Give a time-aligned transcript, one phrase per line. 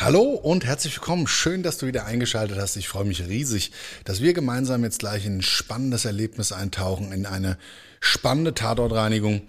[0.00, 1.26] Hallo und herzlich willkommen.
[1.26, 2.76] Schön, dass du wieder eingeschaltet hast.
[2.76, 3.72] Ich freue mich riesig,
[4.04, 7.58] dass wir gemeinsam jetzt gleich in ein spannendes Erlebnis eintauchen, in eine
[7.98, 9.42] spannende Tatortreinigung.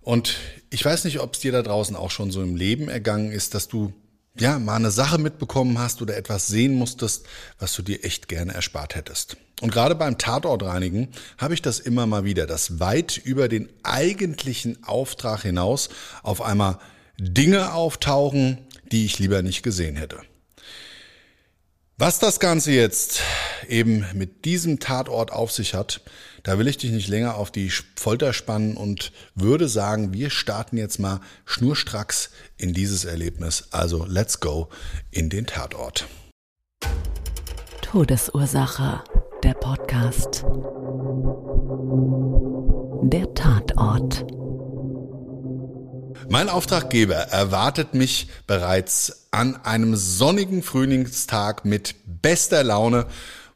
[0.00, 0.36] Und
[0.70, 3.52] ich weiß nicht, ob es dir da draußen auch schon so im Leben ergangen ist,
[3.52, 3.92] dass du
[4.34, 7.26] ja mal eine Sache mitbekommen hast oder etwas sehen musstest,
[7.58, 9.36] was du dir echt gerne erspart hättest.
[9.60, 14.82] Und gerade beim Tatortreinigen habe ich das immer mal wieder, dass weit über den eigentlichen
[14.84, 15.90] Auftrag hinaus
[16.22, 16.78] auf einmal
[17.18, 18.56] Dinge auftauchen,
[18.92, 20.20] die ich lieber nicht gesehen hätte.
[22.00, 23.20] Was das Ganze jetzt
[23.68, 26.00] eben mit diesem Tatort auf sich hat,
[26.42, 30.78] da will ich dich nicht länger auf die Folter spannen und würde sagen, wir starten
[30.78, 33.68] jetzt mal schnurstracks in dieses Erlebnis.
[33.70, 34.70] Also let's go
[35.10, 36.06] in den Tatort.
[37.82, 39.04] Todesursache.
[39.42, 40.44] Der Podcast.
[43.02, 44.24] Der Tatort.
[46.32, 53.06] Mein Auftraggeber erwartet mich bereits an einem sonnigen Frühlingstag mit bester Laune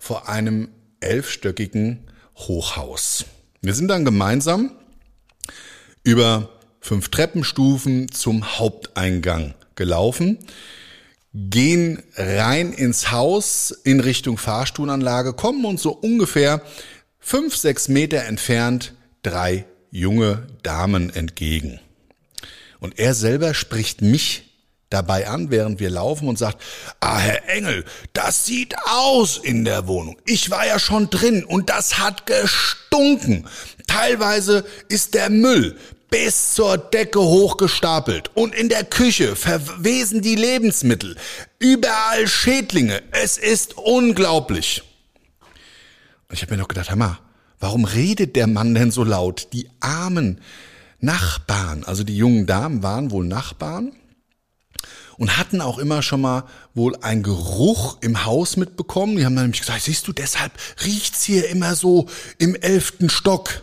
[0.01, 3.27] vor einem elfstöckigen Hochhaus.
[3.63, 4.73] Wir sind dann gemeinsam
[6.03, 6.49] über
[6.81, 10.41] fünf Treppenstufen zum Haupteingang gelaufen,
[11.33, 16.61] gehen rein ins Haus in Richtung Fahrstuhlanlage, kommen uns so ungefähr
[17.21, 21.79] fünf, sechs Meter entfernt drei junge Damen entgegen.
[22.85, 24.43] Und er selber spricht mich
[24.91, 26.63] dabei an, während wir laufen und sagt,
[27.01, 30.19] ah, Herr Engel, das sieht aus in der Wohnung.
[30.27, 33.49] Ich war ja schon drin und das hat gestunken.
[33.87, 35.79] Teilweise ist der Müll
[36.11, 41.17] bis zur Decke hochgestapelt und in der Küche verwesen die Lebensmittel.
[41.59, 43.03] Überall Schädlinge.
[43.13, 44.83] Es ist unglaublich.
[46.29, 47.19] Und ich habe mir noch gedacht, mal,
[47.61, 49.55] warum redet der Mann denn so laut?
[49.55, 50.43] Die armen
[51.05, 53.93] Nachbarn, also die jungen Damen waren wohl Nachbarn
[55.17, 56.45] und hatten auch immer schon mal
[56.75, 59.17] wohl einen Geruch im Haus mitbekommen.
[59.17, 60.53] Die haben dann nämlich gesagt, siehst du, deshalb
[60.85, 63.63] riecht's hier immer so im elften Stock.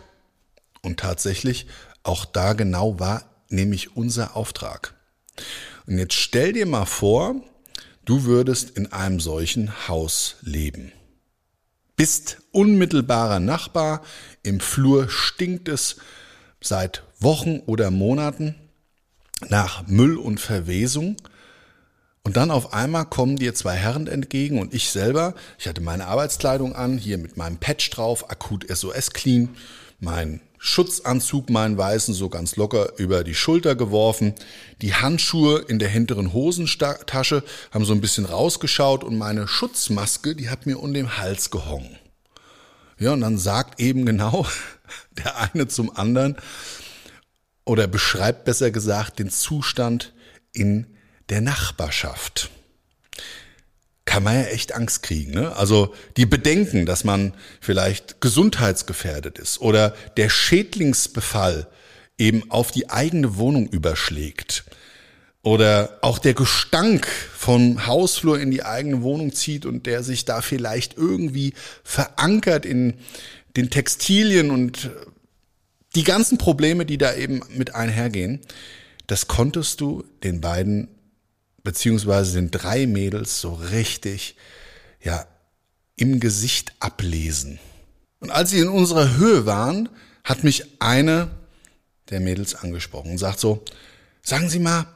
[0.82, 1.66] Und tatsächlich,
[2.02, 4.94] auch da genau war nämlich unser Auftrag.
[5.86, 7.36] Und jetzt stell dir mal vor,
[8.04, 10.92] du würdest in einem solchen Haus leben.
[11.96, 14.02] Bist unmittelbarer Nachbar,
[14.42, 15.96] im Flur stinkt es
[16.60, 18.54] seit Wochen oder Monaten
[19.48, 21.16] nach Müll und Verwesung.
[22.24, 26.06] Und dann auf einmal kommen dir zwei Herren entgegen und ich selber, ich hatte meine
[26.06, 29.48] Arbeitskleidung an, hier mit meinem Patch drauf, akut SOS Clean,
[29.98, 34.34] mein Schutzanzug, meinen weißen, so ganz locker über die Schulter geworfen,
[34.80, 40.48] die Handschuhe in der hinteren Hosentasche haben so ein bisschen rausgeschaut und meine Schutzmaske, die
[40.48, 41.98] hat mir um den Hals gehongen.
[43.00, 44.46] Ja, und dann sagt eben genau
[45.18, 46.36] der eine zum anderen
[47.64, 50.12] oder beschreibt besser gesagt den Zustand
[50.52, 50.86] in
[51.28, 52.50] der Nachbarschaft.
[54.04, 55.32] Kann man ja echt Angst kriegen.
[55.32, 55.54] Ne?
[55.56, 61.68] Also die Bedenken, dass man vielleicht gesundheitsgefährdet ist oder der Schädlingsbefall
[62.18, 64.64] eben auf die eigene Wohnung überschlägt
[65.42, 70.40] oder auch der Gestank vom Hausflur in die eigene Wohnung zieht und der sich da
[70.40, 72.94] vielleicht irgendwie verankert in
[73.56, 74.90] den Textilien und
[75.94, 78.40] die ganzen Probleme, die da eben mit einhergehen,
[79.06, 80.88] das konntest du den beiden
[81.64, 84.36] beziehungsweise den drei Mädels so richtig,
[85.02, 85.26] ja,
[85.96, 87.58] im Gesicht ablesen.
[88.20, 89.88] Und als sie in unserer Höhe waren,
[90.24, 91.30] hat mich eine
[92.10, 93.64] der Mädels angesprochen und sagt so,
[94.22, 94.86] sagen Sie mal,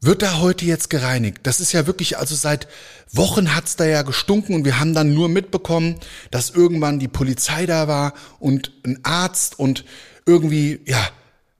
[0.00, 1.38] wird da heute jetzt gereinigt.
[1.44, 2.66] Das ist ja wirklich, also seit
[3.12, 7.66] Wochen hat's da ja gestunken und wir haben dann nur mitbekommen, dass irgendwann die Polizei
[7.66, 9.84] da war und ein Arzt und
[10.26, 11.08] irgendwie, ja,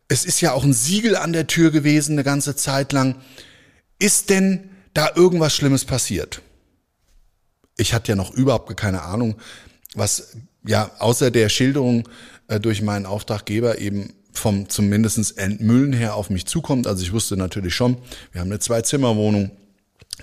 [0.09, 3.17] es ist ja auch ein Siegel an der Tür gewesen eine ganze Zeit lang.
[3.99, 6.43] Ist denn da irgendwas Schlimmes passiert?
[7.77, 9.37] Ich hatte ja noch überhaupt keine Ahnung,
[9.95, 10.37] was
[10.67, 12.09] ja außer der Schilderung
[12.49, 16.87] äh, durch meinen Auftraggeber eben vom zumindestens Entmüllen her auf mich zukommt.
[16.87, 17.99] Also ich wusste natürlich schon,
[18.33, 19.51] wir haben eine Zwei-Zimmer-Wohnung,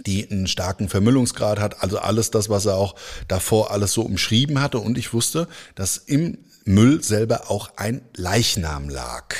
[0.05, 1.83] die einen starken Vermüllungsgrad hat.
[1.83, 2.95] Also alles das, was er auch
[3.27, 4.79] davor alles so umschrieben hatte.
[4.79, 9.35] Und ich wusste, dass im Müll selber auch ein Leichnam lag.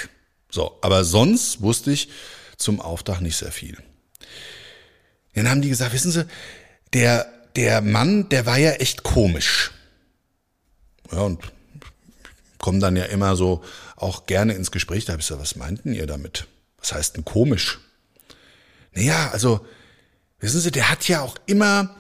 [0.51, 2.09] So, aber sonst wusste ich
[2.57, 3.77] zum Auftrag nicht sehr viel.
[5.33, 6.25] Dann haben die gesagt, wissen Sie,
[6.93, 9.71] der, der Mann, der war ja echt komisch.
[11.11, 11.39] Ja, und
[12.57, 13.63] kommen dann ja immer so
[13.95, 15.05] auch gerne ins Gespräch.
[15.05, 16.47] Da habe ich gesagt, was meinten ihr damit?
[16.77, 17.79] Was heißt denn komisch?
[18.93, 19.65] Naja, also,
[20.39, 21.95] wissen Sie, der hat ja auch immer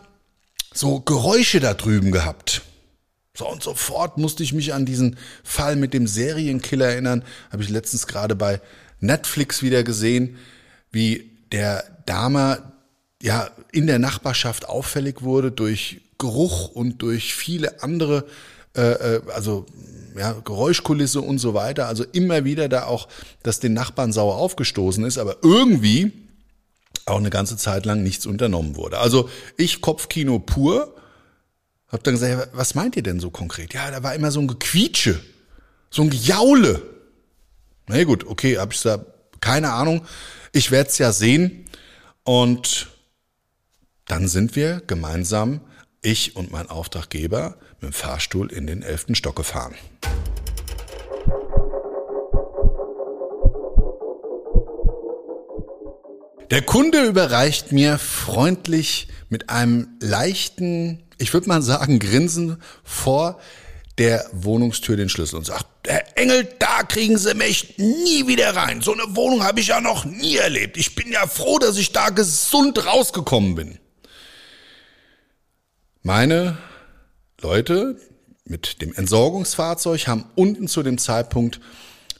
[0.73, 2.61] so Geräusche da drüben gehabt.
[3.39, 5.15] So und sofort musste ich mich an diesen
[5.45, 7.23] Fall mit dem Serienkiller erinnern.
[7.51, 8.59] Habe ich letztens gerade bei
[8.99, 10.35] Netflix wieder gesehen,
[10.91, 12.73] wie der Dame
[13.23, 18.25] ja in der Nachbarschaft auffällig wurde durch Geruch und durch viele andere,
[18.75, 19.65] äh, äh also
[20.17, 21.87] ja, Geräuschkulisse und so weiter.
[21.87, 23.07] Also immer wieder da auch,
[23.41, 26.11] dass den Nachbarn sauer aufgestoßen ist, aber irgendwie
[27.05, 28.97] auch eine ganze Zeit lang nichts unternommen wurde.
[28.97, 30.93] Also ich Kopfkino pur,
[31.89, 33.73] hab dann gesagt, was meint ihr denn so konkret?
[33.73, 35.19] Ja, da war immer so ein Gequietsche,
[35.89, 36.81] so ein Gejaule.
[37.87, 39.03] Na gut, okay, hab ich da
[39.41, 40.05] keine Ahnung.
[40.51, 41.65] Ich werde es ja sehen
[42.23, 42.87] und
[44.05, 45.61] dann sind wir gemeinsam,
[46.01, 49.75] ich und mein Auftraggeber, mit dem Fahrstuhl in den elften Stock gefahren.
[56.51, 63.39] Der Kunde überreicht mir freundlich mit einem leichten, ich würde mal sagen, Grinsen vor
[63.97, 68.81] der Wohnungstür den Schlüssel und sagt, Herr Engel, da kriegen Sie mich nie wieder rein.
[68.81, 70.77] So eine Wohnung habe ich ja noch nie erlebt.
[70.77, 73.77] Ich bin ja froh, dass ich da gesund rausgekommen bin.
[76.01, 76.57] Meine
[77.41, 77.99] Leute
[78.45, 81.59] mit dem Entsorgungsfahrzeug haben unten zu dem Zeitpunkt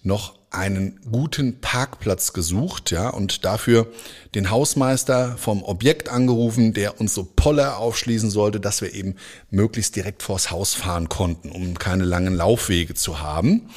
[0.04, 3.88] noch einen guten Parkplatz gesucht, ja, und dafür
[4.34, 9.16] den Hausmeister vom Objekt angerufen, der uns so Poller aufschließen sollte, dass wir eben
[9.52, 13.70] möglichst direkt vors Haus fahren konnten, um keine langen Laufwege zu haben.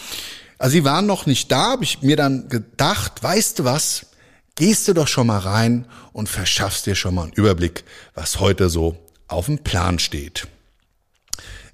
[0.58, 4.06] Also sie waren noch nicht da, habe ich mir dann gedacht, weißt du was,
[4.54, 7.84] gehst du doch schon mal rein und verschaffst dir schon mal einen Überblick,
[8.14, 8.96] was heute so
[9.28, 10.46] auf dem Plan steht.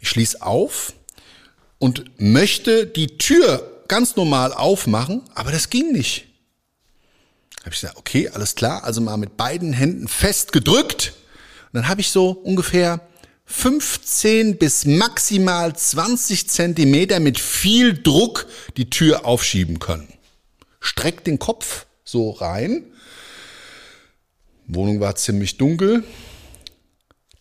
[0.01, 0.93] Ich schließe auf
[1.79, 6.27] und möchte die Tür ganz normal aufmachen, aber das ging nicht.
[7.61, 11.15] Habe ich gesagt, okay, alles klar, also mal mit beiden Händen fest gedrückt.
[11.73, 13.01] Und dann habe ich so ungefähr
[13.47, 18.47] 15 bis maximal 20 Zentimeter mit viel Druck
[18.77, 20.13] die Tür aufschieben können.
[20.81, 22.85] Streck den Kopf so rein.
[24.67, 26.05] Wohnung war ziemlich dunkel.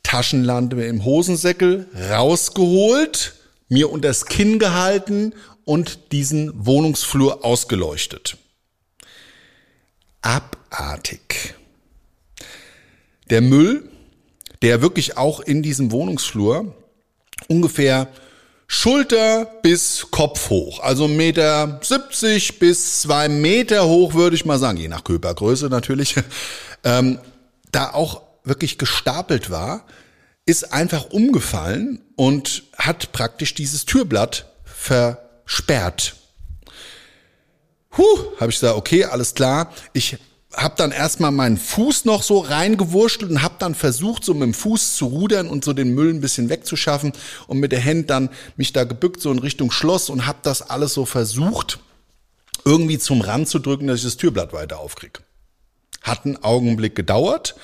[0.02, 3.34] Taschenlampe im Hosensäckel rausgeholt,
[3.68, 5.34] mir unters Kinn gehalten
[5.68, 8.38] und diesen Wohnungsflur ausgeleuchtet.
[10.22, 11.56] Abartig.
[13.30, 13.90] Der Müll,
[14.62, 16.74] der wirklich auch in diesem Wohnungsflur
[17.50, 18.08] ungefähr
[18.66, 24.78] Schulter bis Kopf hoch, also Meter 70 bis zwei Meter hoch, würde ich mal sagen,
[24.78, 26.16] je nach Körpergröße natürlich,
[26.86, 27.20] ähm,
[27.74, 29.86] da auch wirklich gestapelt war,
[30.46, 34.46] ist einfach umgefallen und hat praktisch dieses Türblatt
[35.48, 36.16] versperrt.
[37.98, 38.04] Huh,
[38.40, 39.74] habe ich gesagt, okay, alles klar.
[39.94, 40.18] Ich
[40.54, 44.54] habe dann erstmal meinen Fuß noch so reingewurschtelt und habe dann versucht, so mit dem
[44.54, 47.14] Fuß zu rudern und so den Müll ein bisschen wegzuschaffen
[47.48, 50.62] und mit der Hand dann mich da gebückt so in Richtung Schloss und habe das
[50.62, 51.80] alles so versucht,
[52.66, 55.22] irgendwie zum Rand zu drücken, dass ich das Türblatt weiter aufkriege.
[56.02, 57.56] Hat einen Augenblick gedauert,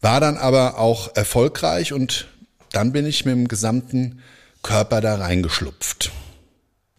[0.00, 2.28] war dann aber auch erfolgreich und
[2.72, 4.22] dann bin ich mit dem gesamten
[4.62, 6.10] Körper da reingeschlupft.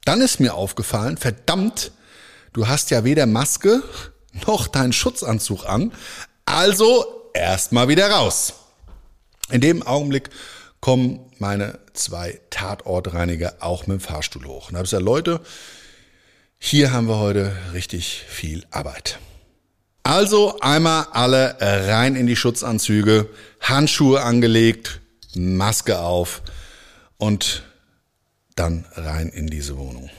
[0.08, 1.92] Dann ist mir aufgefallen, verdammt,
[2.54, 3.84] du hast ja weder Maske
[4.48, 5.92] noch deinen Schutzanzug an,
[6.46, 8.54] also erstmal wieder raus.
[9.50, 10.30] In dem Augenblick
[10.80, 14.70] kommen meine zwei Tatortreiniger auch mit dem Fahrstuhl hoch.
[14.70, 15.42] Und da habe ich gesagt, Leute,
[16.58, 19.20] hier haben wir heute richtig viel Arbeit.
[20.04, 23.28] Also einmal alle rein in die Schutzanzüge,
[23.60, 25.02] Handschuhe angelegt,
[25.36, 26.44] Maske auf
[27.18, 27.67] und
[28.60, 30.10] dann rein in diese Wohnung.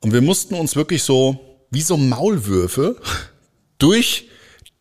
[0.00, 1.38] Und wir mussten uns wirklich so
[1.70, 2.96] wie so Maulwürfe
[3.78, 4.28] durch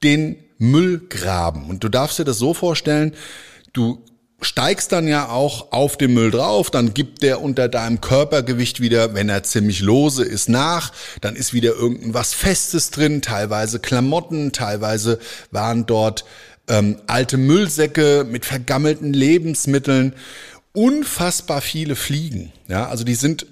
[0.04, 1.66] den Müllgraben.
[1.70, 3.14] Und du darfst dir das so vorstellen,
[3.74, 4.04] du
[4.42, 9.16] steigst dann ja auch auf den Müll drauf, dann gibt der unter deinem Körpergewicht wieder,
[9.16, 10.92] wenn er ziemlich lose ist, nach,
[11.22, 15.20] dann ist wieder irgendwas Festes drin, teilweise Klamotten, teilweise
[15.50, 16.24] waren dort
[16.70, 20.14] ähm, alte Müllsäcke mit vergammelten Lebensmitteln,
[20.78, 22.54] unfassbar viele Fliegen.
[22.68, 23.48] Ja, also die sind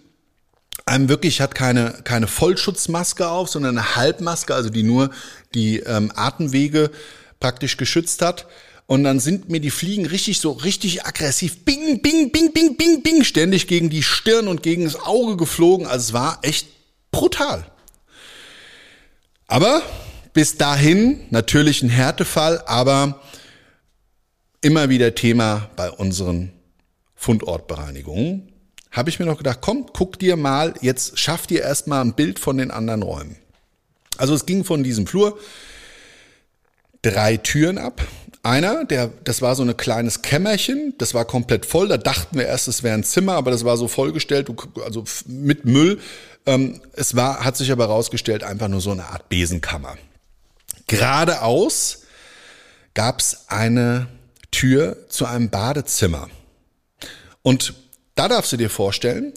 [0.85, 5.09] einem wirklich hat keine keine Vollschutzmaske auf, sondern eine Halbmaske, also die nur
[5.55, 6.91] die ähm, Atemwege
[7.39, 8.45] praktisch geschützt hat.
[8.85, 13.01] Und dann sind mir die Fliegen richtig so richtig aggressiv, bing, bing, bing, bing, bing,
[13.01, 15.87] bing, ständig gegen die Stirn und gegen das Auge geflogen.
[15.87, 16.67] Also es war echt
[17.09, 17.65] brutal.
[19.47, 19.81] Aber
[20.33, 23.19] bis dahin natürlich ein Härtefall, aber
[24.61, 26.51] immer wieder Thema bei unseren
[27.25, 28.51] Fundortbereinigungen.
[28.91, 32.37] Habe ich mir noch gedacht, komm, guck dir mal, jetzt schaff dir erstmal ein Bild
[32.37, 33.35] von den anderen Räumen.
[34.17, 35.39] Also es ging von diesem Flur
[37.01, 38.01] drei Türen ab.
[38.43, 41.87] Einer, der, das war so ein kleines Kämmerchen, das war komplett voll.
[41.87, 44.51] Da dachten wir erst, es wäre ein Zimmer, aber das war so vollgestellt,
[44.83, 45.99] also mit Müll.
[46.45, 49.97] Ähm, es war, hat sich aber herausgestellt, einfach nur so eine Art Besenkammer.
[50.85, 52.03] Geradeaus
[52.93, 54.05] gab es eine
[54.51, 56.29] Tür zu einem Badezimmer.
[57.45, 57.75] Und
[58.15, 59.31] da darfst du dir vorstellen,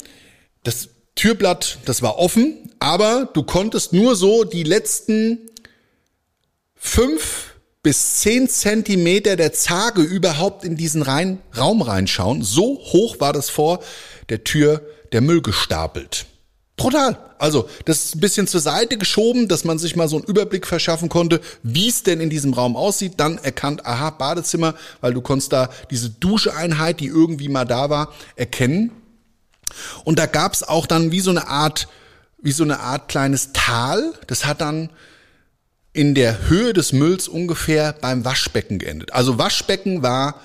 [0.64, 5.50] das Türblatt, das war offen, aber du konntest nur so die letzten
[6.74, 12.42] fünf bis zehn Zentimeter der Zage überhaupt in diesen rein, Raum reinschauen.
[12.42, 13.80] So hoch war das vor
[14.30, 14.80] der Tür
[15.12, 16.24] der Müll gestapelt.
[16.78, 17.18] Brutal.
[17.38, 20.66] Also, das ist ein bisschen zur Seite geschoben, dass man sich mal so einen Überblick
[20.66, 23.14] verschaffen konnte, wie es denn in diesem Raum aussieht.
[23.18, 28.14] Dann erkannt, aha, Badezimmer, weil du konntest da diese Duscheinheit, die irgendwie mal da war,
[28.36, 28.92] erkennen.
[30.04, 31.88] Und da gab's auch dann wie so eine Art,
[32.40, 34.14] wie so eine Art kleines Tal.
[34.28, 34.90] Das hat dann
[35.92, 39.12] in der Höhe des Mülls ungefähr beim Waschbecken geendet.
[39.12, 40.40] Also Waschbecken war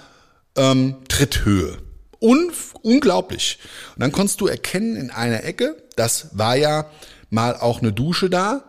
[0.58, 1.78] ähm, Tritthöhe.
[2.24, 3.60] Un unglaublich.
[3.96, 6.90] Und dann konntest du erkennen in einer Ecke, das war ja
[7.30, 8.64] mal auch eine Dusche da,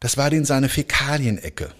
[0.00, 1.72] das war den seine Fäkalienecke.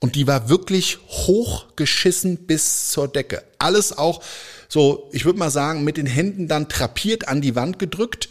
[0.00, 3.44] Und die war wirklich hochgeschissen bis zur Decke.
[3.58, 4.22] Alles auch
[4.68, 8.28] so, ich würde mal sagen, mit den Händen dann trapiert an die Wand gedrückt.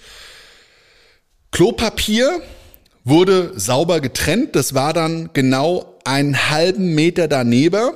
[1.51, 2.41] Klopapier
[3.05, 4.55] wurde sauber getrennt.
[4.55, 7.91] Das war dann genau einen halben Meter daneben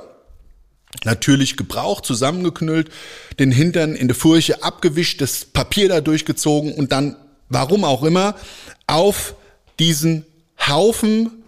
[1.04, 2.90] natürlich gebraucht, zusammengeknüllt,
[3.38, 7.16] den Hintern in der Furche abgewischt, das Papier da durchgezogen und dann,
[7.48, 8.34] warum auch immer,
[8.86, 9.34] auf
[9.78, 10.24] diesen
[10.66, 11.44] Haufen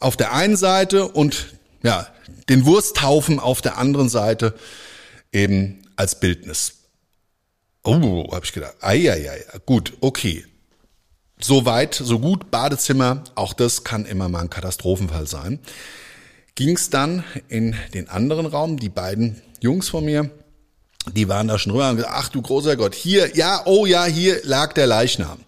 [0.00, 2.08] auf der einen Seite und ja,
[2.48, 4.54] den Wursthaufen auf der anderen Seite
[5.32, 6.74] eben als Bildnis.
[7.84, 8.74] Oh, habe ich gedacht.
[8.80, 10.44] Eieiei, gut, okay.
[11.40, 12.50] So weit, so gut.
[12.50, 15.60] Badezimmer, auch das kann immer mal ein Katastrophenfall sein
[16.54, 18.78] ging es dann in den anderen Raum.
[18.78, 20.30] Die beiden Jungs von mir,
[21.14, 24.04] die waren da schon rüber und gesagt, ach du großer Gott, hier, ja, oh ja,
[24.04, 25.38] hier lag der Leichnam.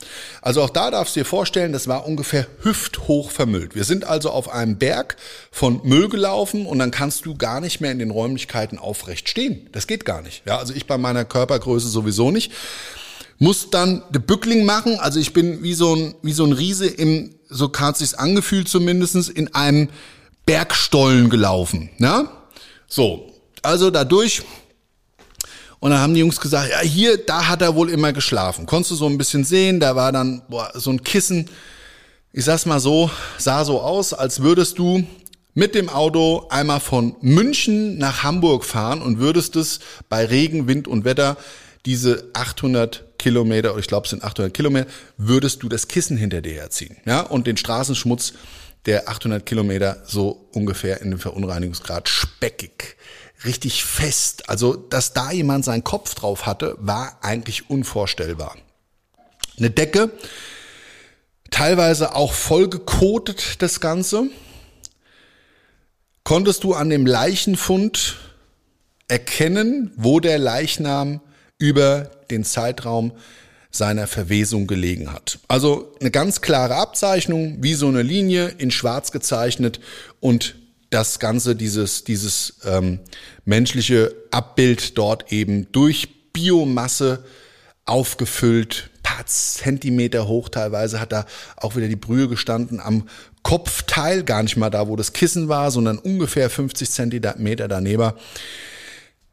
[0.42, 3.74] Also auch da darfst du dir vorstellen, das war ungefähr hüfthoch vermüllt.
[3.74, 5.16] Wir sind also auf einem Berg
[5.52, 9.68] von Müll gelaufen und dann kannst du gar nicht mehr in den Räumlichkeiten aufrecht stehen.
[9.72, 10.42] Das geht gar nicht.
[10.44, 12.52] Ja, also ich bei meiner Körpergröße sowieso nicht.
[13.38, 16.86] Muss dann de Bückling machen, also ich bin wie so ein, wie so ein Riese
[16.86, 19.88] im, so hat sich's angefühlt zumindestens in einem
[20.46, 21.90] Bergstollen gelaufen.
[21.98, 22.28] Ne?
[22.86, 23.32] So,
[23.62, 24.42] also dadurch.
[25.80, 28.64] Und dann haben die Jungs gesagt, ja, hier, da hat er wohl immer geschlafen.
[28.64, 31.50] Konntest du so ein bisschen sehen, da war dann boah, so ein Kissen.
[32.32, 35.06] Ich sag's mal so, sah so aus, als würdest du
[35.54, 40.88] mit dem Auto einmal von München nach Hamburg fahren und würdest es bei Regen, Wind
[40.88, 41.36] und Wetter
[41.86, 46.54] diese 800 Kilometer, ich glaube es sind 800 Kilometer, würdest du das Kissen hinter dir
[46.54, 48.34] herziehen, ja, und den Straßenschmutz
[48.86, 52.96] der 800 Kilometer so ungefähr in dem Verunreinigungsgrad speckig,
[53.44, 54.48] richtig fest.
[54.48, 58.56] Also, dass da jemand seinen Kopf drauf hatte, war eigentlich unvorstellbar.
[59.58, 60.10] Eine Decke,
[61.50, 64.28] teilweise auch voll gekotet das Ganze.
[66.24, 68.16] Konntest du an dem Leichenfund
[69.08, 71.20] erkennen, wo der Leichnam
[71.58, 73.12] über den Zeitraum
[73.74, 75.38] seiner Verwesung gelegen hat.
[75.48, 79.80] Also eine ganz klare Abzeichnung, wie so eine Linie in Schwarz gezeichnet
[80.20, 80.54] und
[80.90, 83.00] das Ganze, dieses, dieses ähm,
[83.44, 87.24] menschliche Abbild dort eben durch Biomasse
[87.84, 91.26] aufgefüllt, paar Zentimeter hoch teilweise hat da
[91.56, 93.08] auch wieder die Brühe gestanden am
[93.42, 98.12] Kopfteil, gar nicht mal da, wo das Kissen war, sondern ungefähr 50 Zentimeter daneben.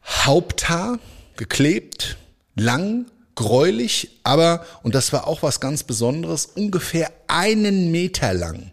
[0.04, 0.98] Haupthaar
[1.36, 2.18] geklebt,
[2.54, 3.06] lang,
[3.42, 8.72] gräulich, aber, und das war auch was ganz Besonderes, ungefähr einen Meter lang.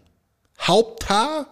[0.60, 1.46] Haupthaar,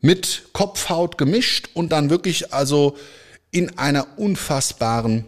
[0.00, 2.96] mit Kopfhaut gemischt und dann wirklich also
[3.50, 5.24] in einer unfassbaren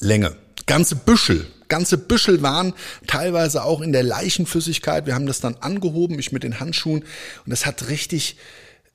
[0.00, 0.36] Länge.
[0.66, 2.74] Ganze Büschel, ganze Büschel waren
[3.06, 5.06] teilweise auch in der Leichenflüssigkeit.
[5.06, 8.36] Wir haben das dann angehoben, ich mit den Handschuhen und das hat richtig,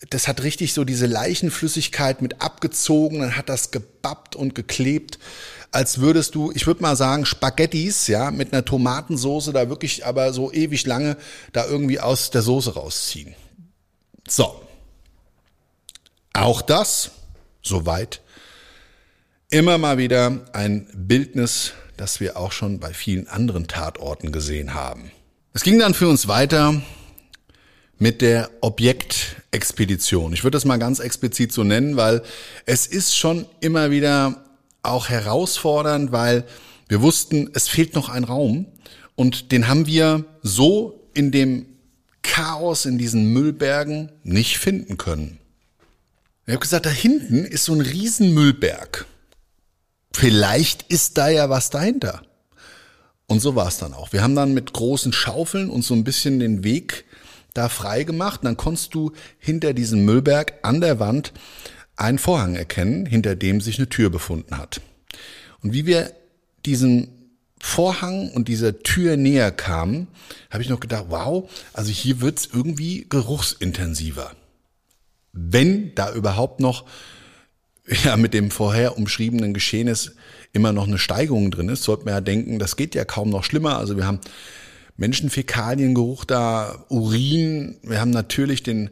[0.10, 5.20] das hat richtig so diese Leichenflüssigkeit mit abgezogen, dann hat das gebappt und geklebt,
[5.72, 10.34] als würdest du, ich würde mal sagen, Spaghettis, ja, mit einer Tomatensoße da wirklich aber
[10.34, 11.18] so ewig lange
[11.54, 13.36] da irgendwie aus der Soße rausziehen.
[14.28, 14.62] So.
[16.34, 17.12] Auch das,
[17.62, 18.22] soweit,
[19.50, 25.12] immer mal wieder ein Bildnis, das wir auch schon bei vielen anderen Tatorten gesehen haben.
[25.54, 26.82] Es ging dann für uns weiter
[28.02, 30.34] mit der Objektexpedition.
[30.34, 32.24] Ich würde das mal ganz explizit so nennen, weil
[32.66, 34.44] es ist schon immer wieder
[34.82, 36.44] auch herausfordernd, weil
[36.88, 38.66] wir wussten, es fehlt noch ein Raum
[39.14, 41.68] und den haben wir so in dem
[42.24, 45.38] Chaos, in diesen Müllbergen nicht finden können.
[46.48, 49.06] Ich habe gesagt, da hinten ist so ein riesen Müllberg.
[50.12, 52.24] Vielleicht ist da ja was dahinter.
[53.28, 54.12] Und so war es dann auch.
[54.12, 57.06] Wir haben dann mit großen Schaufeln uns so ein bisschen den Weg
[57.54, 58.42] da frei gemacht.
[58.42, 61.34] Und dann konntest du hinter diesem Müllberg an der Wand
[61.96, 64.82] einen Vorhang erkennen, hinter dem sich eine Tür befunden hat.
[65.62, 66.12] Und wie wir
[66.66, 67.10] diesen
[67.60, 70.08] Vorhang und dieser Tür näher kamen,
[70.50, 74.32] habe ich noch gedacht, wow, also hier wird's irgendwie geruchsintensiver.
[75.32, 76.86] Wenn da überhaupt noch
[78.04, 80.16] ja mit dem vorher umschriebenen Geschehnis
[80.54, 83.44] immer noch eine Steigerung drin ist, sollte man ja denken, das geht ja kaum noch
[83.44, 83.78] schlimmer.
[83.78, 84.20] Also wir haben
[85.02, 88.92] Menschenfäkaliengeruch da, Urin, wir haben natürlich den,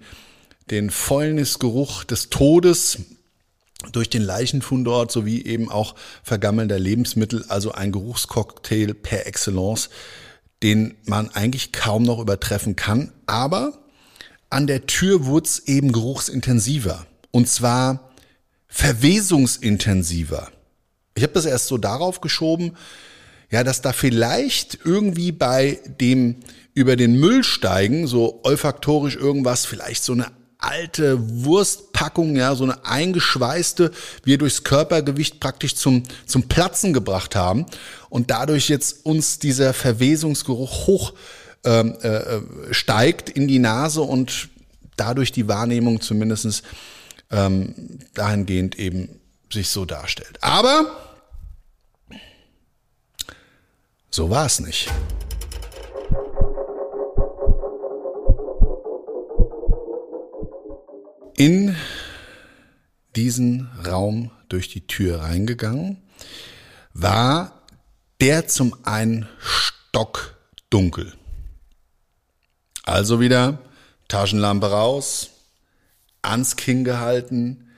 [0.71, 2.97] den Fäulnisgeruch des Todes
[3.91, 9.91] durch den Leichenfundort sowie eben auch vergammelnder Lebensmittel, also ein Geruchscocktail per excellence,
[10.63, 13.13] den man eigentlich kaum noch übertreffen kann.
[13.27, 13.77] Aber
[14.49, 17.05] an der Tür wurde es eben geruchsintensiver.
[17.29, 18.09] Und zwar
[18.67, 20.49] verwesungsintensiver.
[21.13, 22.75] Ich habe das erst so darauf geschoben,
[23.49, 26.37] ja, dass da vielleicht irgendwie bei dem
[26.73, 30.27] über den Müll steigen, so olfaktorisch irgendwas, vielleicht so eine
[30.59, 33.91] alte Wurstpackung, ja, so eine eingeschweißte,
[34.23, 37.65] wir durchs Körpergewicht praktisch zum, zum Platzen gebracht haben
[38.09, 41.13] und dadurch jetzt uns dieser Verwesungsgeruch hoch
[41.65, 44.49] ähm, äh, äh steigt in die Nase und
[44.95, 46.63] dadurch die Wahrnehmung zumindestens
[47.31, 49.19] ähm, dahingehend eben
[49.51, 50.37] sich so darstellt.
[50.41, 51.08] Aber
[54.09, 54.91] so war es nicht.
[61.35, 61.75] In
[63.15, 66.01] diesen Raum durch die Tür reingegangen,
[66.93, 67.63] war
[68.19, 71.13] der zum einen stockdunkel.
[72.83, 73.59] Also wieder
[74.07, 75.29] Taschenlampe raus,
[76.21, 77.69] ans Kinn gehalten,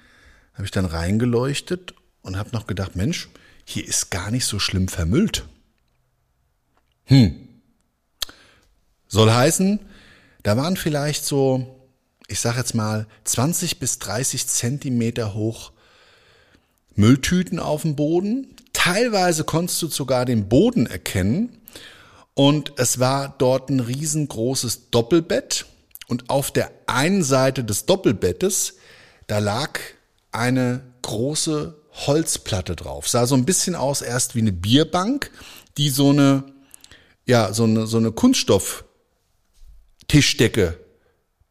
[0.54, 3.30] habe ich dann reingeleuchtet und habe noch gedacht, Mensch,
[3.66, 5.46] hier ist gar nicht so schlimm vermüllt.
[7.06, 7.48] Hm.
[9.08, 9.80] Soll heißen,
[10.44, 11.90] da waren vielleicht so,
[12.28, 15.72] ich sag jetzt mal, 20 bis 30 Zentimeter hoch
[16.96, 18.56] Mülltüten auf dem Boden.
[18.74, 21.58] Teilweise konntest du sogar den Boden erkennen.
[22.34, 25.66] Und es war dort ein riesengroßes Doppelbett
[26.08, 28.76] und auf der einen Seite des Doppelbettes,
[29.28, 29.80] da lag
[30.32, 33.08] eine große Holzplatte drauf.
[33.08, 35.32] Sah so ein bisschen aus erst wie eine Bierbank,
[35.78, 36.44] die so eine,
[37.32, 40.78] ja, so eine, so eine Kunststoff-Tischdecke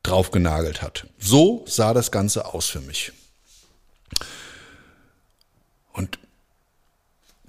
[0.03, 1.07] drauf genagelt hat.
[1.19, 3.13] So sah das Ganze aus für mich.
[5.95, 6.19] Und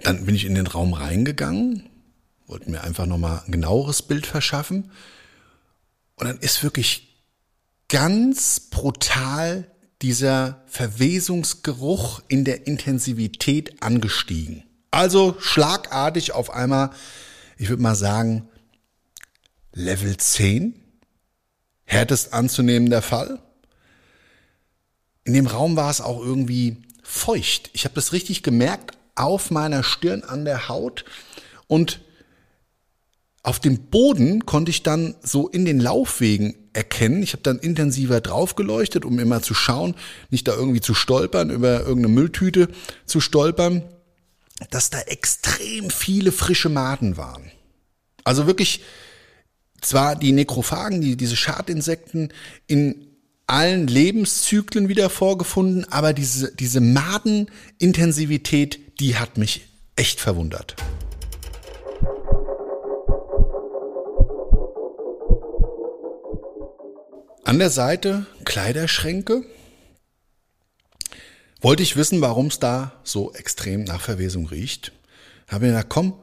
[0.00, 1.90] dann bin ich in den Raum reingegangen,
[2.46, 4.90] wollte mir einfach nochmal ein genaueres Bild verschaffen
[6.16, 7.22] und dann ist wirklich
[7.88, 14.64] ganz brutal dieser Verwesungsgeruch in der Intensivität angestiegen.
[14.90, 16.92] Also schlagartig auf einmal,
[17.62, 18.48] ich würde mal sagen,
[19.72, 20.74] Level 10,
[21.84, 23.40] härtest anzunehmender Fall.
[25.22, 27.70] In dem Raum war es auch irgendwie feucht.
[27.72, 31.04] Ich habe das richtig gemerkt auf meiner Stirn an der Haut
[31.68, 32.00] und
[33.44, 37.22] auf dem Boden konnte ich dann so in den Laufwegen erkennen.
[37.22, 39.94] Ich habe dann intensiver drauf geleuchtet, um immer zu schauen,
[40.30, 42.66] nicht da irgendwie zu stolpern, über irgendeine Mülltüte
[43.06, 43.84] zu stolpern,
[44.70, 47.50] dass da extrem viele frische Maden waren.
[48.24, 48.82] Also wirklich
[49.80, 52.32] zwar die Nekrophagen, die, diese Schadinsekten
[52.66, 53.06] in
[53.46, 60.76] allen Lebenszyklen wieder vorgefunden, aber diese, diese Madenintensivität, die hat mich echt verwundert.
[67.44, 69.44] An der Seite Kleiderschränke.
[71.62, 74.90] Wollte ich wissen, warum es da so extrem nach Verwesung riecht.
[75.46, 76.14] Habe mir gedacht, komm,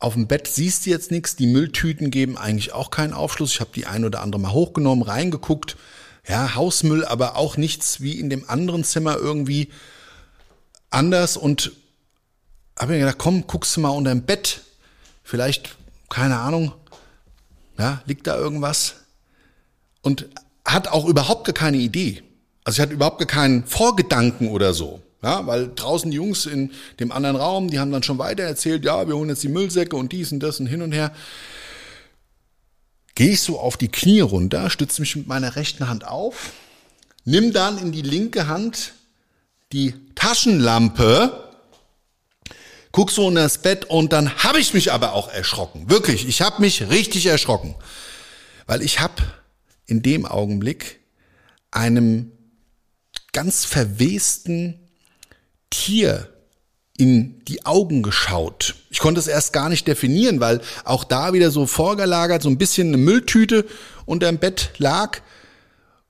[0.00, 1.36] auf dem Bett siehst du jetzt nichts.
[1.36, 3.52] Die Mülltüten geben eigentlich auch keinen Aufschluss.
[3.52, 5.76] Ich habe die ein oder andere mal hochgenommen, reingeguckt.
[6.26, 9.70] Ja, Hausmüll, aber auch nichts wie in dem anderen Zimmer irgendwie
[10.90, 11.36] anders.
[11.36, 11.70] Und
[12.76, 14.62] habe mir gedacht, komm, guckst du mal unter dem Bett.
[15.22, 15.76] Vielleicht,
[16.08, 16.72] keine Ahnung,
[17.78, 18.96] ja, liegt da irgendwas?
[20.02, 20.28] Und
[20.64, 22.24] hat auch überhaupt gar keine Idee.
[22.68, 25.00] Also ich hatte überhaupt keinen Vorgedanken oder so.
[25.22, 28.84] Ja, weil draußen die Jungs in dem anderen Raum, die haben dann schon weiter erzählt,
[28.84, 31.14] ja, wir holen jetzt die Müllsäcke und dies und das und hin und her.
[33.14, 36.52] Gehe ich so auf die Knie runter, stütze mich mit meiner rechten Hand auf,
[37.24, 38.92] nimm dann in die linke Hand
[39.72, 41.48] die Taschenlampe,
[42.92, 45.88] guck so in das Bett und dann habe ich mich aber auch erschrocken.
[45.88, 47.76] Wirklich, ich habe mich richtig erschrocken.
[48.66, 49.22] Weil ich habe
[49.86, 51.00] in dem Augenblick
[51.70, 52.32] einem
[53.38, 54.80] ganz verwesten
[55.70, 56.28] Tier
[56.96, 58.74] in die Augen geschaut.
[58.90, 62.58] Ich konnte es erst gar nicht definieren, weil auch da wieder so vorgelagert, so ein
[62.58, 63.64] bisschen eine Mülltüte
[64.06, 65.20] unterm Bett lag.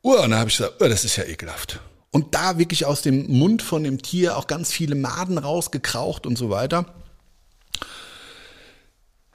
[0.00, 1.80] Oh, und dann habe ich gesagt, oh, das ist ja ekelhaft.
[2.12, 6.38] Und da wirklich aus dem Mund von dem Tier auch ganz viele Maden rausgekraucht und
[6.38, 6.94] so weiter.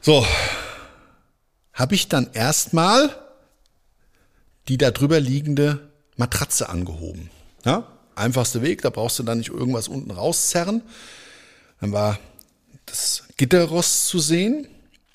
[0.02, 0.26] So,
[1.74, 3.16] habe ich dann erstmal
[4.68, 7.30] die da drüber liegende Matratze angehoben.
[7.66, 7.88] Ja?
[8.16, 10.84] Einfachste Weg, da brauchst du dann nicht irgendwas unten rauszerren.
[11.82, 12.20] Dann war
[12.86, 14.68] das Gitterrost zu sehen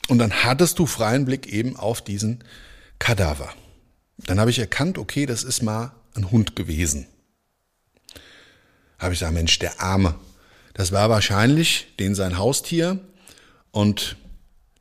[0.09, 2.43] und dann hattest du freien Blick eben auf diesen
[2.99, 3.51] Kadaver.
[4.19, 7.07] Dann habe ich erkannt, okay, das ist mal ein Hund gewesen.
[8.99, 10.17] Habe ich gesagt, Mensch, der Arme.
[10.75, 12.99] Das war wahrscheinlich den sein Haustier
[13.71, 14.17] und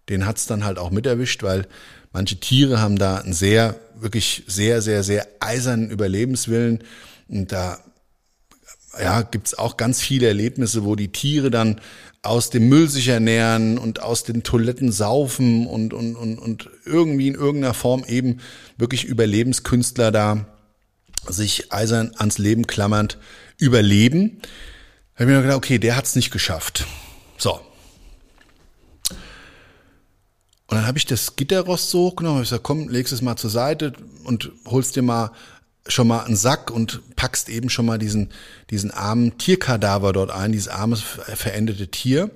[0.09, 1.67] den hat's dann halt auch miterwischt, weil
[2.13, 6.83] manche Tiere haben da einen sehr, wirklich sehr, sehr, sehr eisernen Überlebenswillen.
[7.29, 7.79] Und da
[8.99, 11.81] ja, gibt's auch ganz viele Erlebnisse, wo die Tiere dann
[12.23, 17.27] aus dem Müll sich ernähren und aus den Toiletten saufen und, und, und, und irgendwie
[17.27, 18.39] in irgendeiner Form eben
[18.77, 20.45] wirklich Überlebenskünstler da
[21.27, 23.17] sich eisern ans Leben klammernd
[23.57, 24.41] überleben.
[25.13, 26.85] Da habe ich mir gedacht, okay, der hat's nicht geschafft.
[27.37, 27.59] So.
[30.69, 33.49] Und dann habe ich das Gitterrost so hochgenommen, habe gesagt, komm, legst es mal zur
[33.49, 33.93] Seite
[34.25, 35.31] und holst dir mal
[35.87, 38.29] schon mal einen Sack und packst eben schon mal diesen,
[38.69, 42.31] diesen armen Tierkadaver dort ein, dieses arme verendete Tier.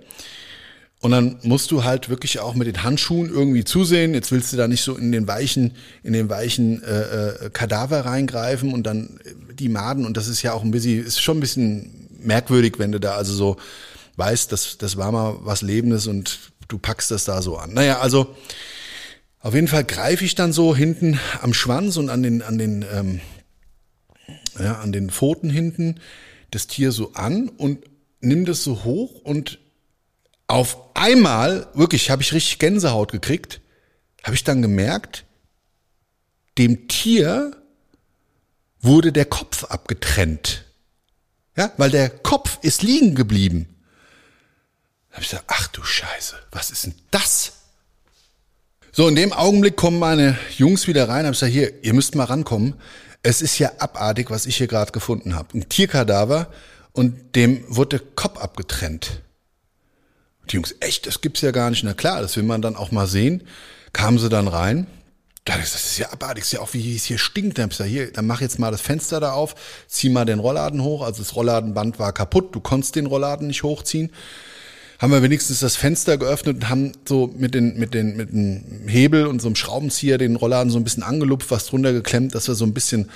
[1.02, 4.14] Und dann musst du halt wirklich auch mit den Handschuhen irgendwie zusehen.
[4.14, 8.06] Jetzt willst du da nicht so in den weichen, in den weichen äh, äh, Kadaver
[8.06, 9.20] reingreifen und dann
[9.54, 10.06] die Maden.
[10.06, 13.16] Und das ist ja auch ein bisschen, ist schon ein bisschen merkwürdig, wenn du da
[13.16, 13.58] also so
[14.18, 16.38] weißt, dass das war mal was Lebendes und
[16.68, 17.74] du packst das da so an.
[17.74, 18.36] Naja, also
[19.40, 22.86] auf jeden Fall greife ich dann so hinten am Schwanz und an den, an den
[22.94, 23.22] ähm,
[24.64, 26.00] ja, an den Pfoten hinten
[26.52, 27.84] das Tier so an und
[28.20, 29.60] nimm das so hoch und
[30.48, 33.62] auf einmal, wirklich, habe ich richtig Gänsehaut gekriegt,
[34.24, 35.26] habe ich dann gemerkt,
[36.58, 37.56] dem Tier
[38.82, 40.66] wurde der Kopf abgetrennt.
[41.56, 43.68] Ja, weil der Kopf ist liegen geblieben.
[45.10, 47.54] Da habe ich gesagt, ach du Scheiße, was ist denn das?
[48.92, 52.16] So, in dem Augenblick kommen meine Jungs wieder rein, habe ich gesagt, hier, ihr müsst
[52.16, 52.76] mal rankommen.
[53.24, 55.58] Es ist ja abartig, was ich hier gerade gefunden habe.
[55.58, 56.48] Ein Tierkadaver
[56.92, 59.22] und dem wurde der Kopf abgetrennt.
[60.50, 61.84] Die Jungs, echt, das gibt's ja gar nicht.
[61.84, 63.44] Na klar, das will man dann auch mal sehen.
[63.94, 64.88] Kamen sie dann rein.
[65.46, 67.58] Das ist ja abartig, ist ja auch wie es hier stinkt.
[67.58, 69.56] Dann, ich hier, dann mach jetzt mal das Fenster da auf,
[69.88, 71.04] zieh mal den Rollladen hoch.
[71.04, 74.12] Also das Rollladenband war kaputt, du konntest den Rollladen nicht hochziehen
[75.02, 78.88] haben wir wenigstens das Fenster geöffnet und haben so mit den, mit den, mit dem
[78.88, 82.48] Hebel und so einem Schraubenzieher den Rollladen so ein bisschen angelupft, was drunter geklemmt, dass
[82.48, 83.10] wir so ein bisschen,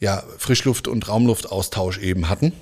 [0.00, 2.52] ja, Frischluft- und Raumluftaustausch eben hatten.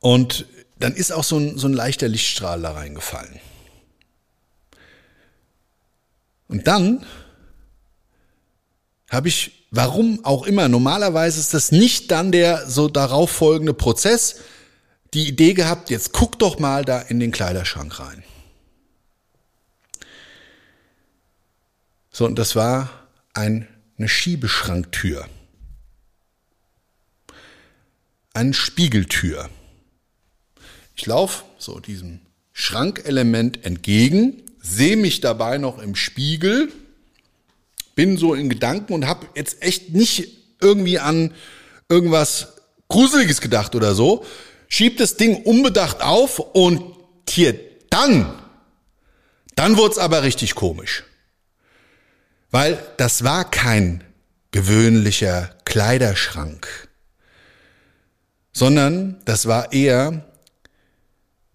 [0.00, 0.46] Und
[0.80, 3.38] dann ist auch so ein, so ein leichter Lichtstrahl da reingefallen.
[6.48, 7.06] Und dann
[9.08, 14.40] habe ich, warum auch immer, normalerweise ist das nicht dann der so darauf folgende Prozess,
[15.14, 18.24] die Idee gehabt, jetzt guck doch mal da in den Kleiderschrank rein.
[22.10, 22.90] So, und das war
[23.34, 25.26] ein, eine Schiebeschranktür.
[28.34, 29.48] Eine Spiegeltür.
[30.94, 32.20] Ich laufe so diesem
[32.52, 36.70] Schrankelement entgegen, sehe mich dabei noch im Spiegel,
[37.94, 40.28] bin so in Gedanken und habe jetzt echt nicht
[40.60, 41.34] irgendwie an
[41.88, 42.54] irgendwas
[42.88, 44.24] Gruseliges gedacht oder so,
[44.72, 46.96] schiebt das Ding unbedacht auf und
[47.28, 47.54] hier
[47.90, 48.42] dann,
[49.54, 51.04] dann wurde es aber richtig komisch.
[52.50, 54.02] Weil das war kein
[54.50, 56.88] gewöhnlicher Kleiderschrank,
[58.52, 60.24] sondern das war eher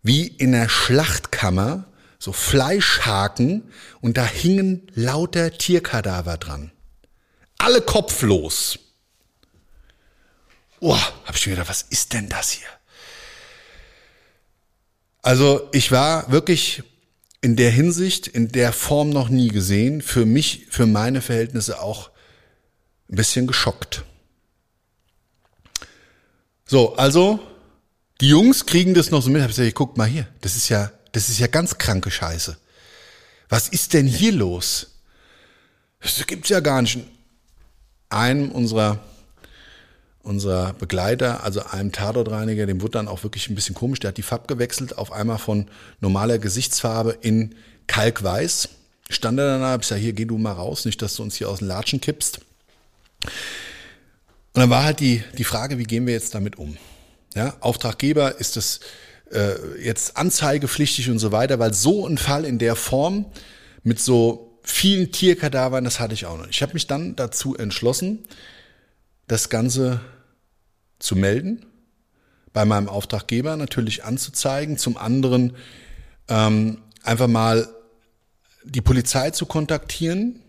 [0.03, 1.86] wie in einer Schlachtkammer,
[2.19, 6.71] so Fleischhaken und da hingen lauter Tierkadaver dran.
[7.58, 8.77] Alle kopflos.
[10.80, 12.77] Oh, hab ich mir gedacht, was ist denn das hier?
[15.28, 16.84] Also ich war wirklich
[17.42, 22.12] in der Hinsicht, in der Form noch nie gesehen, für mich, für meine Verhältnisse auch
[23.12, 24.06] ein bisschen geschockt.
[26.66, 27.42] So, also
[28.22, 29.42] die Jungs kriegen das noch so mit.
[29.42, 32.58] Hab ich gesagt, guck mal hier, das ist ja, das ist ja ganz kranke Scheiße.
[33.50, 35.02] Was ist denn hier los?
[36.00, 37.00] Das gibt's ja gar nicht.
[38.08, 39.04] Einem unserer
[40.28, 44.00] unser Begleiter, also einem Tatortreiniger, dem wurde dann auch wirklich ein bisschen komisch.
[44.00, 45.68] Der hat die Farbe gewechselt, auf einmal von
[46.02, 47.56] normaler Gesichtsfarbe in
[47.88, 48.70] Kalkweiß.
[49.10, 51.36] Stand er danach, hab ich gesagt, hier geh du mal raus, nicht, dass du uns
[51.36, 52.40] hier aus den Latschen kippst.
[54.54, 56.78] Und dann war halt die, die Frage, wie gehen wir jetzt damit um?
[57.34, 58.82] Ja, Auftraggeber ist das
[59.32, 63.26] äh, jetzt anzeigepflichtig und so weiter, weil so ein Fall in der Form
[63.84, 66.48] mit so vielen Tierkadavern, das hatte ich auch noch.
[66.48, 68.26] Ich habe mich dann dazu entschlossen,
[69.28, 70.02] das Ganze
[71.00, 71.66] zu melden,
[72.54, 75.54] bei meinem Auftraggeber natürlich anzuzeigen, zum anderen
[76.28, 77.70] ähm, einfach mal
[78.64, 80.42] die Polizei zu kontaktieren,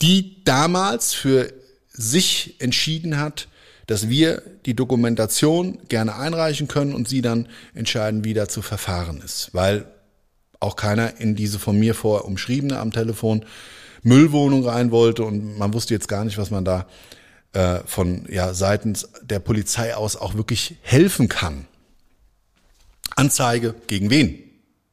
[0.00, 1.52] die damals für
[1.88, 3.48] sich entschieden hat,
[3.86, 9.20] dass wir die Dokumentation gerne einreichen können und sie dann entscheiden, wie da zu verfahren
[9.24, 9.50] ist.
[9.52, 9.86] Weil
[10.60, 13.44] auch keiner in diese von mir vorher umschriebene am Telefon
[14.02, 16.86] Müllwohnung rein wollte und man wusste jetzt gar nicht, was man da
[17.52, 21.66] äh, von ja seitens der Polizei aus auch wirklich helfen kann.
[23.16, 24.38] Anzeige gegen wen?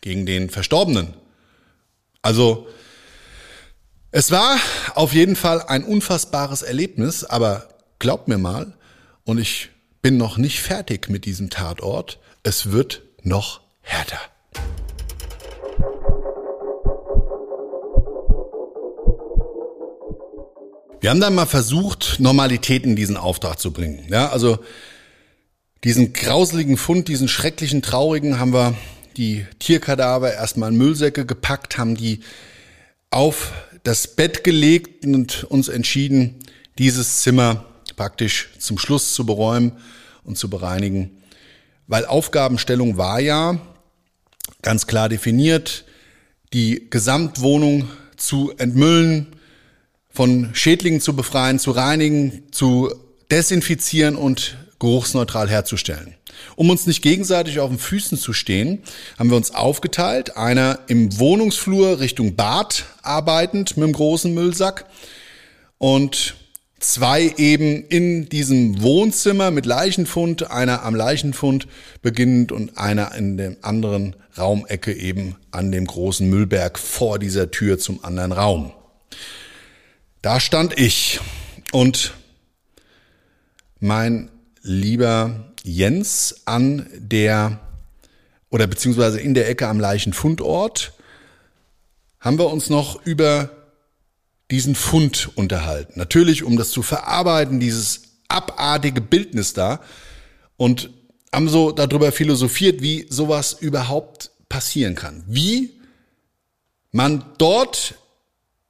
[0.01, 1.13] Gegen den Verstorbenen.
[2.21, 2.67] Also
[4.11, 4.57] es war
[4.95, 7.69] auf jeden Fall ein unfassbares Erlebnis, aber
[7.99, 8.73] glaubt mir mal,
[9.23, 9.69] und ich
[10.01, 14.19] bin noch nicht fertig mit diesem Tatort, es wird noch härter.
[21.01, 24.05] Wir haben dann mal versucht, Normalität in diesen Auftrag zu bringen.
[24.09, 24.59] Ja, also
[25.85, 28.75] diesen grauseligen Fund, diesen schrecklichen, traurigen, haben wir
[29.15, 32.19] die Tierkadaver erstmal in Müllsäcke gepackt, haben die
[33.11, 36.35] auf das Bett gelegt und uns entschieden,
[36.77, 37.63] dieses Zimmer
[37.95, 39.71] praktisch zum Schluss zu beräumen
[40.25, 41.11] und zu bereinigen.
[41.87, 43.57] Weil Aufgabenstellung war ja
[44.61, 45.85] ganz klar definiert,
[46.51, 49.27] die Gesamtwohnung zu entmüllen,
[50.11, 52.93] von Schädlingen zu befreien, zu reinigen, zu
[53.31, 56.15] desinfizieren und geruchsneutral herzustellen.
[56.55, 58.81] Um uns nicht gegenseitig auf den Füßen zu stehen,
[59.17, 60.37] haben wir uns aufgeteilt.
[60.37, 64.85] Einer im Wohnungsflur Richtung Bad arbeitend mit dem großen Müllsack
[65.77, 66.35] und
[66.79, 71.67] zwei eben in diesem Wohnzimmer mit Leichenfund, einer am Leichenfund
[72.01, 77.79] beginnend und einer in der anderen Raumecke eben an dem großen Müllberg vor dieser Tür
[77.79, 78.71] zum anderen Raum.
[80.21, 81.21] Da stand ich
[81.71, 82.13] und
[83.79, 84.29] mein
[84.61, 87.61] lieber Jens an der
[88.49, 90.91] oder beziehungsweise in der Ecke am Leichenfundort
[92.19, 93.49] haben wir uns noch über
[94.51, 95.93] diesen Fund unterhalten.
[95.95, 99.79] Natürlich, um das zu verarbeiten, dieses abartige Bildnis da
[100.57, 100.89] und
[101.33, 105.23] haben so darüber philosophiert, wie sowas überhaupt passieren kann.
[105.27, 105.79] Wie
[106.91, 107.95] man dort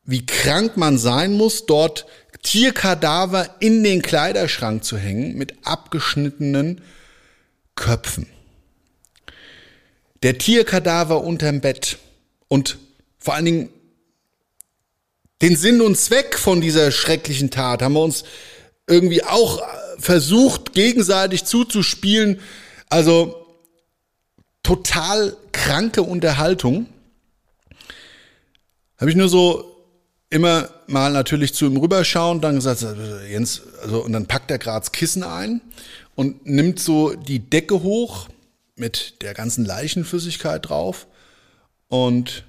[0.10, 2.08] wie krank man sein muss, dort
[2.42, 6.82] Tierkadaver in den Kleiderschrank zu hängen mit abgeschnittenen
[7.76, 8.26] Köpfen.
[10.24, 12.00] Der Tierkadaver unterm Bett
[12.48, 12.80] und
[13.20, 13.70] vor allen Dingen
[15.44, 18.24] den Sinn und Zweck von dieser schrecklichen Tat haben wir uns
[18.88, 19.62] irgendwie auch
[20.00, 22.40] versucht, gegenseitig zuzuspielen.
[22.90, 23.46] Also
[24.64, 26.88] total kranke Unterhaltung.
[28.98, 29.69] Habe ich nur so
[30.30, 32.86] immer mal natürlich zu ihm rüberschauen, dann gesagt,
[33.30, 35.62] Jens, also, und dann packt er gerade das Kissen ein
[36.16, 38.28] und nimmt so die Decke hoch
[38.76, 41.08] mit der ganzen Leichenflüssigkeit drauf
[41.88, 42.44] und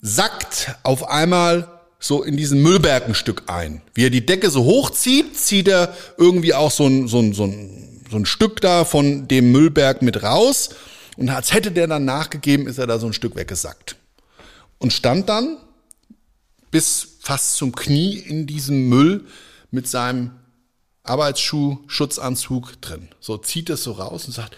[0.00, 3.82] sackt auf einmal so in diesen Müllberg ein Stück ein.
[3.94, 7.44] Wie er die Decke so hochzieht, zieht er irgendwie auch so ein, so ein, so
[7.44, 10.70] ein, so ein Stück da von dem Müllberg mit raus.
[11.16, 13.96] Und als hätte der dann nachgegeben, ist er da so ein Stück weggesackt.
[14.78, 15.56] Und stand dann
[16.70, 19.26] bis fast zum Knie in diesem Müll
[19.70, 20.32] mit seinem
[21.02, 23.08] Arbeitsschuh, Schutzanzug drin.
[23.20, 24.56] So zieht es so raus und sagt,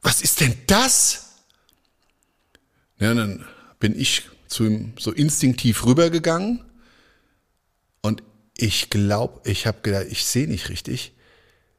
[0.00, 1.28] was ist denn das?
[2.98, 3.44] Ja, dann
[3.78, 6.64] bin ich zu ihm so instinktiv rübergegangen,
[8.56, 11.12] ich glaube, ich habe gedacht, ich sehe nicht richtig,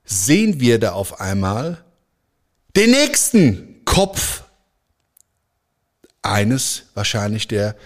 [0.04, 1.84] sehen wir da auf einmal
[2.76, 4.44] den nächsten Kopf
[6.22, 7.78] eines wahrscheinlich der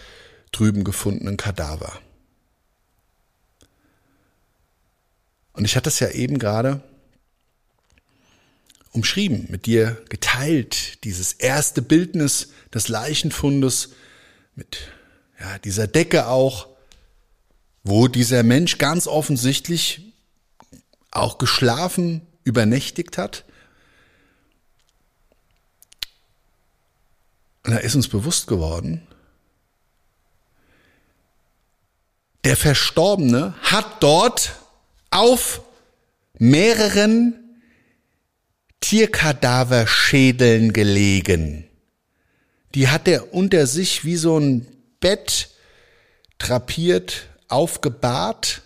[0.51, 1.99] drüben gefundenen Kadaver.
[5.53, 6.81] Und ich hatte es ja eben gerade
[8.91, 13.89] umschrieben, mit dir geteilt, dieses erste Bildnis des Leichenfundes
[14.55, 14.77] mit
[15.39, 16.67] ja, dieser Decke auch,
[17.83, 20.13] wo dieser Mensch ganz offensichtlich
[21.11, 23.45] auch geschlafen, übernächtigt hat.
[27.63, 29.07] Und da ist uns bewusst geworden,
[32.47, 34.53] der Verstorbene hat dort
[35.09, 35.59] auf
[36.39, 37.59] mehreren
[38.79, 41.67] Tierkadaverschädeln gelegen.
[42.73, 44.65] Die hat er unter sich wie so ein
[45.01, 45.49] Bett
[46.37, 48.61] drapiert, aufgebahrt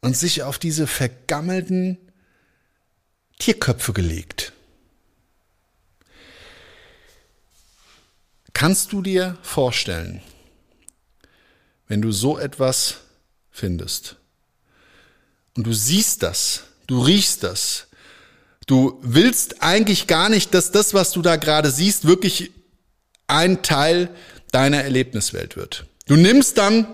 [0.00, 1.96] und sich auf diese vergammelten
[3.38, 4.52] Tierköpfe gelegt.
[8.52, 10.20] Kannst du dir vorstellen,
[11.92, 12.94] wenn du so etwas
[13.50, 14.16] findest
[15.54, 17.86] und du siehst das, du riechst das,
[18.66, 22.50] du willst eigentlich gar nicht, dass das, was du da gerade siehst, wirklich
[23.26, 24.08] ein Teil
[24.52, 25.84] deiner Erlebniswelt wird.
[26.06, 26.86] Du nimmst dann,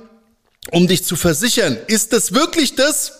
[0.72, 3.12] um dich zu versichern, ist das wirklich das?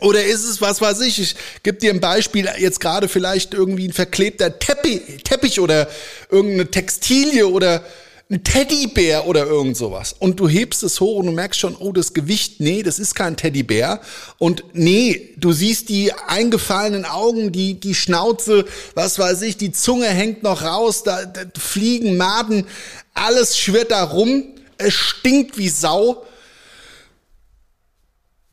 [0.00, 3.86] Oder ist es, was weiß ich, ich gebe dir ein Beispiel, jetzt gerade vielleicht irgendwie
[3.86, 5.88] ein verklebter Teppich, Teppich oder
[6.28, 7.84] irgendeine Textilie oder
[8.30, 10.14] ein Teddybär oder irgend sowas.
[10.18, 13.14] Und du hebst es hoch und du merkst schon, oh, das Gewicht, nee, das ist
[13.14, 14.00] kein Teddybär.
[14.38, 20.08] Und nee, du siehst die eingefallenen Augen, die, die Schnauze, was weiß ich, die Zunge
[20.08, 22.66] hängt noch raus, da, da fliegen Maden,
[23.12, 24.44] alles schwirrt da rum,
[24.78, 26.24] es stinkt wie Sau.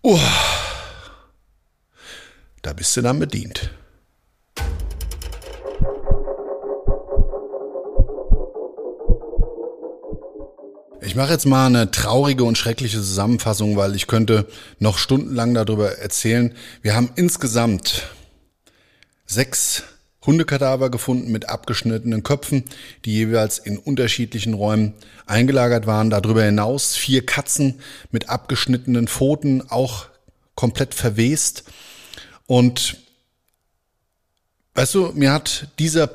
[0.03, 0.19] Uh,
[2.61, 3.71] da bist du dann bedient.
[11.11, 14.47] Ich mache jetzt mal eine traurige und schreckliche Zusammenfassung, weil ich könnte
[14.79, 16.55] noch stundenlang darüber erzählen.
[16.83, 18.03] Wir haben insgesamt
[19.25, 19.83] sechs
[20.25, 22.63] Hundekadaver gefunden mit abgeschnittenen Köpfen,
[23.03, 24.93] die jeweils in unterschiedlichen Räumen
[25.25, 26.09] eingelagert waren.
[26.09, 30.05] Darüber hinaus vier Katzen mit abgeschnittenen Pfoten, auch
[30.55, 31.65] komplett verwest.
[32.47, 32.95] Und
[34.75, 36.09] weißt du, mir hat dieser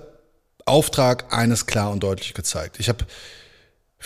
[0.65, 2.81] Auftrag eines klar und deutlich gezeigt.
[2.81, 3.05] Ich habe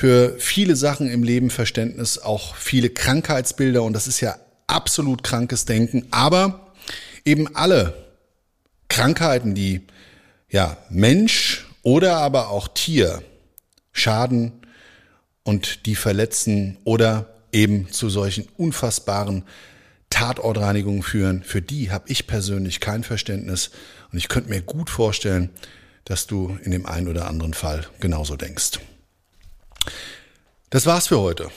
[0.01, 3.83] für viele Sachen im Leben Verständnis, auch viele Krankheitsbilder.
[3.83, 4.35] Und das ist ja
[4.67, 6.73] absolut krankes Denken, aber
[7.27, 7.93] eben alle
[8.89, 9.83] Krankheiten, die
[10.49, 13.23] ja Mensch oder aber auch Tier
[13.93, 14.53] schaden
[15.43, 19.45] und die verletzen oder eben zu solchen unfassbaren
[20.09, 23.71] Tatortreinigungen führen, für die habe ich persönlich kein Verständnis.
[24.13, 25.51] Und ich könnte mir gut vorstellen,
[26.07, 28.81] dass du in dem einen oder anderen Fall genauso denkst.
[30.71, 31.51] Das war's für heute.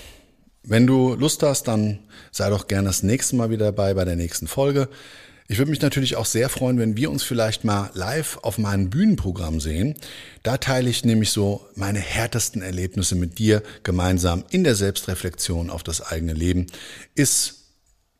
[0.64, 2.00] Wenn du Lust hast, dann
[2.32, 4.88] sei doch gerne das nächste Mal wieder dabei bei der nächsten Folge.
[5.50, 8.90] Ich würde mich natürlich auch sehr freuen, wenn wir uns vielleicht mal live auf meinem
[8.90, 9.96] Bühnenprogramm sehen.
[10.42, 15.84] Da teile ich nämlich so meine härtesten Erlebnisse mit dir gemeinsam in der Selbstreflexion auf
[15.84, 16.68] das eigene Leben.
[17.14, 17.66] Ist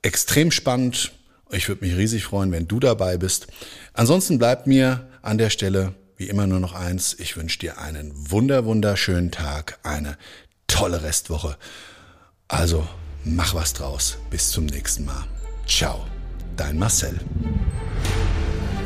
[0.02, 1.14] extrem spannend.
[1.50, 3.48] Ich würde mich riesig freuen, wenn du dabei bist.
[3.94, 7.18] Ansonsten bleibt mir an der Stelle wie immer nur noch eins.
[7.20, 10.16] Ich wünsche dir einen wunder, wunderschönen Tag, eine
[10.68, 11.58] tolle Restwoche.
[12.48, 12.88] Also
[13.26, 14.18] mach was draus.
[14.30, 15.26] Bis zum nächsten Mal.
[15.68, 16.06] Ciao,
[16.56, 17.20] dein Marcel.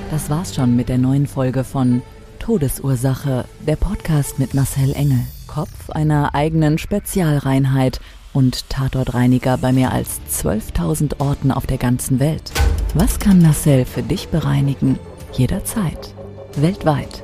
[0.10, 2.02] Das war's schon mit der neuen Folge von
[2.40, 8.00] Todesursache, der Podcast mit Marcel Engel, Kopf einer eigenen Spezialreinheit
[8.34, 12.52] und Tatortreiniger bei mehr als 12.000 Orten auf der ganzen Welt.
[12.96, 14.98] Was kann Marcel für dich bereinigen?
[15.34, 16.16] Jederzeit
[16.62, 17.24] weltweit.